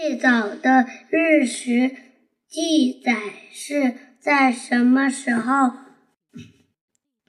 [0.00, 1.90] 最早的日食
[2.46, 5.72] 记载是在什么时候？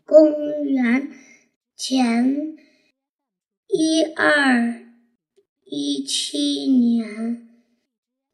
[0.06, 1.10] 公元
[1.76, 2.56] 前
[3.68, 4.86] 一二
[5.66, 6.38] 一七
[6.68, 7.50] 年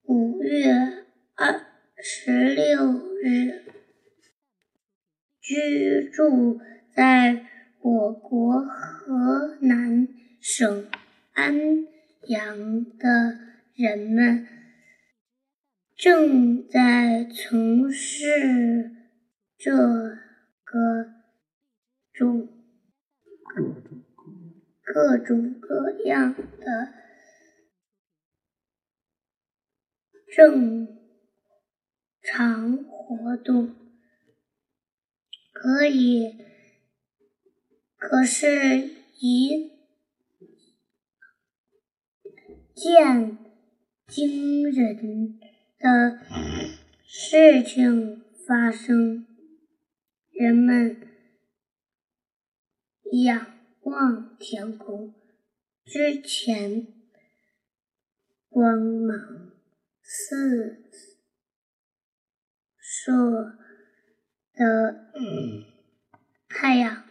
[0.03, 0.69] 五月
[1.35, 1.65] 二
[2.03, 2.91] 十六
[3.23, 3.63] 日，
[5.39, 6.59] 居住
[6.93, 7.45] 在
[7.79, 10.09] 我国河南
[10.41, 10.89] 省
[11.31, 11.55] 安
[12.27, 14.47] 阳的人们，
[15.97, 18.95] 正在从事
[19.57, 21.11] 这个
[22.13, 22.47] 种
[24.81, 26.93] 各种各样的
[30.33, 30.87] 正
[32.21, 33.75] 常活动，
[35.51, 36.37] 可以，
[37.97, 38.87] 可是，
[39.19, 39.73] 一
[42.73, 43.37] 件
[44.07, 45.39] 惊人
[45.79, 46.19] 的
[47.05, 49.25] 事情发生，
[50.31, 50.95] 人们
[53.25, 55.13] 仰望天空，
[55.85, 56.87] 之前
[58.47, 59.51] 光芒
[60.01, 60.83] 四
[62.77, 63.57] 射
[64.53, 65.11] 的
[66.47, 67.09] 太阳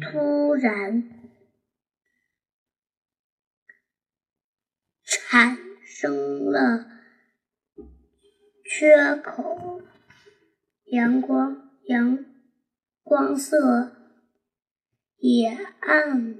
[0.00, 1.13] 突然
[5.34, 6.86] 产生了
[8.64, 9.82] 缺口，
[10.84, 12.24] 阳光阳
[13.02, 13.96] 光色
[15.16, 15.48] 也
[15.80, 16.36] 暗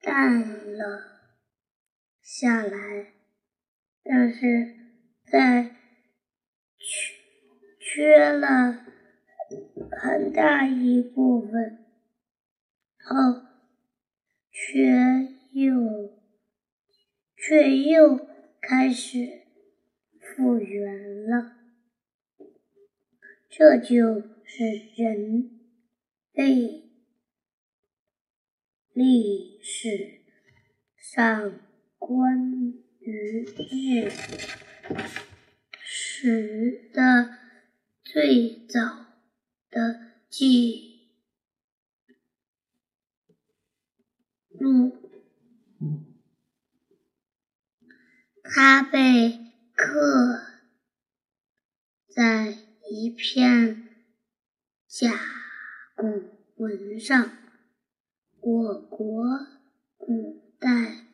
[0.00, 0.40] 淡
[0.78, 1.02] 了
[2.22, 3.12] 下来，
[4.04, 4.76] 但是
[5.26, 5.74] 在
[6.78, 7.16] 缺
[7.80, 8.84] 缺了
[10.00, 11.84] 很大一部分
[13.00, 13.42] 后，
[14.52, 14.78] 却
[15.50, 16.19] 又
[17.42, 18.28] 却又
[18.60, 19.46] 开始
[20.20, 21.56] 复原了。
[23.48, 24.64] 这就是
[24.94, 25.58] 人
[26.32, 26.90] 类
[28.92, 30.20] 历史
[30.98, 31.58] 上
[31.98, 34.10] 关于日
[35.80, 37.38] 食的
[38.04, 39.06] 最早
[39.70, 41.08] 的记
[44.50, 45.09] 录。
[48.52, 50.42] 它被刻
[52.08, 52.58] 在
[52.90, 53.88] 一片
[54.88, 55.12] 甲
[55.94, 56.06] 骨
[56.56, 57.30] 文上。
[58.40, 59.24] 我国
[59.98, 61.06] 古代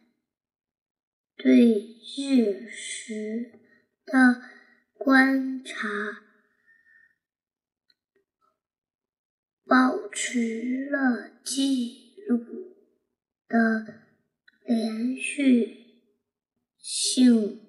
[1.37, 3.53] 对日食
[4.05, 4.43] 的
[4.95, 6.23] 观察
[9.67, 12.77] 保持了记录
[13.49, 14.05] 的
[14.65, 15.86] 连续
[16.89, 17.61] 性，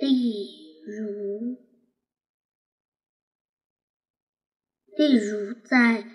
[0.00, 1.58] 例如，
[4.96, 6.08] 例如在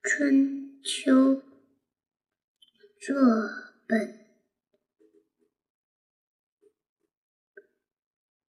[0.00, 1.42] 春秋
[3.00, 3.12] 这
[3.88, 4.28] 本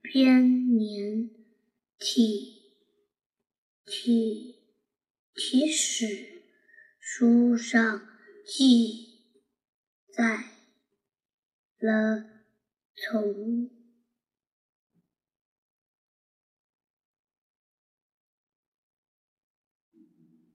[0.04, 1.32] 编年
[1.98, 2.76] 体
[3.84, 4.62] 体
[5.34, 6.44] 体史
[7.00, 8.08] 书上
[8.46, 9.11] 记
[10.22, 10.52] 在
[11.80, 12.24] 了
[12.96, 13.72] 从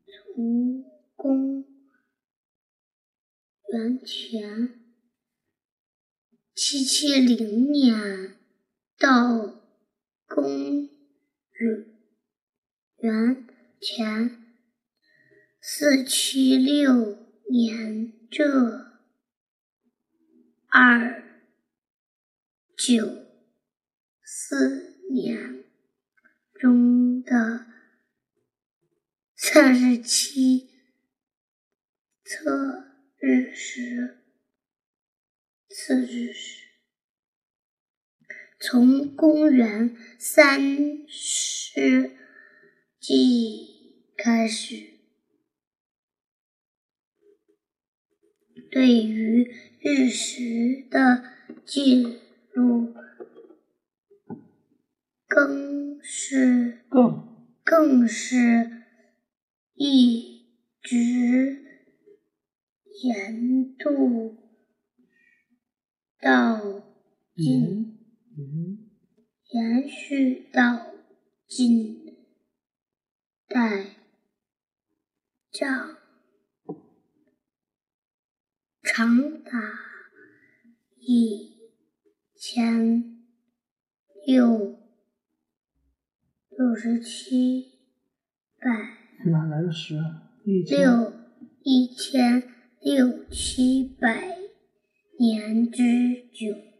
[0.07, 0.85] 从
[1.17, 1.65] 公
[3.73, 4.85] 元前
[6.55, 8.37] 七七零年
[8.97, 9.53] 到
[10.29, 10.89] 公
[12.99, 13.49] 元
[13.81, 14.45] 前
[15.61, 17.19] 四七六
[17.51, 18.86] 年这
[20.79, 21.23] 二
[22.77, 23.25] 九
[24.23, 25.65] 四年
[26.53, 27.65] 中的
[29.35, 30.69] 三十七
[32.23, 32.85] 测
[33.17, 34.19] 日时，
[35.71, 36.67] 次日时，
[38.61, 42.19] 从公元三世
[43.01, 44.96] 纪开始，
[48.71, 49.51] 对于
[49.81, 51.25] 日食的
[51.65, 52.19] 记
[52.53, 52.95] 录
[55.27, 58.83] 更是更更是
[59.75, 60.47] 一
[60.83, 61.65] 直
[63.05, 64.37] 延度
[66.21, 66.83] 到
[67.35, 67.99] 今，
[68.37, 68.91] 嗯
[69.53, 70.95] 延续到
[71.47, 72.17] 近
[73.47, 73.97] 代。
[75.53, 75.96] 长
[78.97, 79.61] 长达
[81.01, 81.53] 一
[82.35, 83.21] 千
[84.27, 84.79] 六
[86.49, 87.73] 六十七
[88.59, 88.71] 百
[89.31, 89.97] 哪来的十？
[90.47, 91.13] 一千六
[91.63, 92.43] 一千
[92.81, 94.39] 六七百
[95.19, 95.83] 年之
[96.33, 96.76] 久。